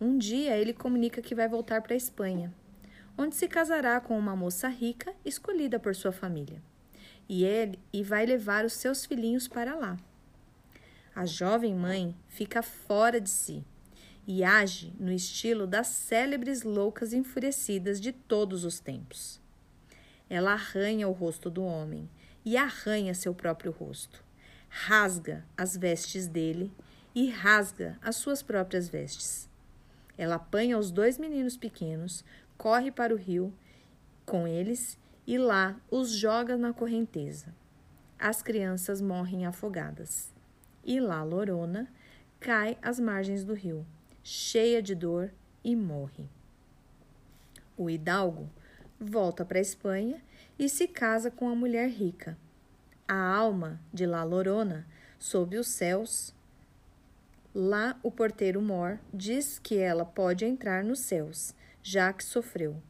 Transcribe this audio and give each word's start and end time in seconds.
Um 0.00 0.18
dia 0.18 0.56
ele 0.56 0.72
comunica 0.72 1.22
que 1.22 1.32
vai 1.32 1.46
voltar 1.46 1.80
para 1.80 1.94
a 1.94 1.96
Espanha, 1.96 2.52
onde 3.16 3.36
se 3.36 3.46
casará 3.46 4.00
com 4.00 4.18
uma 4.18 4.34
moça 4.34 4.66
rica 4.66 5.14
escolhida 5.24 5.78
por 5.78 5.94
sua 5.94 6.10
família. 6.10 6.60
E 7.28 7.44
ele 7.44 7.78
e 7.92 8.02
vai 8.02 8.26
levar 8.26 8.64
os 8.64 8.72
seus 8.72 9.06
filhinhos 9.06 9.46
para 9.46 9.76
lá. 9.76 9.96
A 11.14 11.24
jovem 11.24 11.72
mãe 11.72 12.16
fica 12.26 12.64
fora 12.64 13.20
de 13.20 13.30
si 13.30 13.64
e 14.26 14.42
age 14.42 14.92
no 14.98 15.12
estilo 15.12 15.66
das 15.66 15.86
célebres 15.88 16.62
loucas 16.62 17.12
enfurecidas 17.12 18.00
de 18.00 18.12
todos 18.12 18.64
os 18.64 18.80
tempos. 18.80 19.40
Ela 20.28 20.52
arranha 20.52 21.06
o 21.08 21.12
rosto 21.12 21.50
do 21.50 21.62
homem 21.62 22.08
e 22.44 22.56
arranha 22.56 23.14
seu 23.14 23.34
próprio 23.34 23.70
rosto, 23.70 24.24
rasga 24.68 25.44
as 25.56 25.76
vestes 25.76 26.26
dele 26.26 26.72
e 27.14 27.28
rasga 27.28 27.98
as 28.02 28.16
suas 28.16 28.42
próprias 28.42 28.88
vestes. 28.88 29.48
Ela 30.16 30.36
apanha 30.36 30.78
os 30.78 30.90
dois 30.90 31.18
meninos 31.18 31.56
pequenos, 31.56 32.24
corre 32.56 32.90
para 32.90 33.14
o 33.14 33.18
rio 33.18 33.52
com 34.24 34.46
eles 34.46 34.98
e 35.26 35.36
lá 35.36 35.78
os 35.90 36.10
joga 36.10 36.56
na 36.56 36.72
correnteza. 36.72 37.54
As 38.18 38.42
crianças 38.42 39.00
morrem 39.00 39.44
afogadas. 39.44 40.32
E 40.82 41.00
lá 41.00 41.22
Lorona 41.22 41.88
cai 42.40 42.78
às 42.80 43.00
margens 43.00 43.44
do 43.44 43.54
rio 43.54 43.86
cheia 44.24 44.82
de 44.82 44.94
dor, 44.94 45.30
e 45.62 45.76
morre. 45.76 46.24
O 47.76 47.88
hidalgo 47.90 48.50
volta 48.98 49.44
para 49.44 49.58
a 49.58 49.62
Espanha 49.62 50.22
e 50.58 50.68
se 50.68 50.88
casa 50.88 51.30
com 51.30 51.48
a 51.48 51.54
mulher 51.54 51.88
rica. 51.88 52.36
A 53.06 53.14
alma 53.14 53.80
de 53.92 54.06
La 54.06 54.24
Lorona, 54.24 54.86
sob 55.18 55.56
os 55.58 55.68
céus, 55.68 56.34
lá 57.54 57.98
o 58.02 58.10
porteiro 58.10 58.62
Mor 58.62 58.98
diz 59.12 59.58
que 59.58 59.76
ela 59.76 60.04
pode 60.04 60.44
entrar 60.44 60.82
nos 60.82 61.00
céus, 61.00 61.54
já 61.82 62.12
que 62.12 62.24
sofreu, 62.24 62.82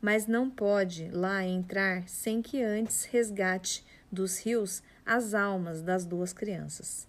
mas 0.00 0.26
não 0.26 0.50
pode 0.50 1.08
lá 1.10 1.44
entrar 1.44 2.06
sem 2.08 2.42
que 2.42 2.62
antes 2.62 3.04
resgate 3.04 3.84
dos 4.12 4.38
rios 4.38 4.82
as 5.06 5.32
almas 5.32 5.80
das 5.80 6.04
duas 6.04 6.32
crianças. 6.32 7.08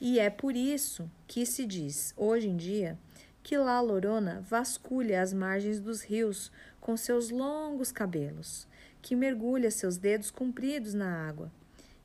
E 0.00 0.18
é 0.18 0.30
por 0.30 0.56
isso 0.56 1.10
que 1.26 1.44
se 1.44 1.66
diz, 1.66 2.14
hoje 2.16 2.48
em 2.48 2.56
dia, 2.56 2.98
que 3.42 3.56
La 3.58 3.80
Lorona 3.80 4.40
vasculha 4.40 5.20
as 5.20 5.32
margens 5.34 5.78
dos 5.78 6.02
rios 6.02 6.50
com 6.80 6.96
seus 6.96 7.30
longos 7.30 7.92
cabelos, 7.92 8.66
que 9.02 9.14
mergulha 9.14 9.70
seus 9.70 9.98
dedos 9.98 10.30
compridos 10.30 10.94
na 10.94 11.28
água 11.28 11.52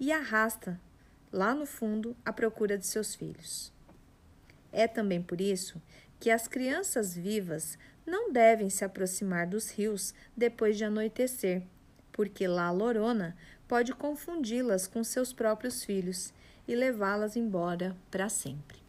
e 0.00 0.10
arrasta 0.10 0.80
lá 1.30 1.54
no 1.54 1.66
fundo 1.66 2.16
à 2.24 2.32
procura 2.32 2.78
de 2.78 2.86
seus 2.86 3.14
filhos. 3.14 3.72
É 4.72 4.88
também 4.88 5.20
por 5.20 5.40
isso 5.40 5.80
que 6.18 6.30
as 6.30 6.48
crianças 6.48 7.14
vivas 7.14 7.76
não 8.06 8.32
devem 8.32 8.70
se 8.70 8.84
aproximar 8.84 9.46
dos 9.46 9.70
rios 9.70 10.14
depois 10.36 10.78
de 10.78 10.84
anoitecer, 10.84 11.62
porque 12.12 12.46
La 12.46 12.70
Lorona 12.70 13.36
pode 13.66 13.94
confundi-las 13.94 14.86
com 14.86 15.02
seus 15.02 15.32
próprios 15.32 15.84
filhos 15.84 16.32
e 16.68 16.74
levá-las 16.74 17.36
embora 17.36 17.96
para 18.10 18.28
sempre. 18.28 18.81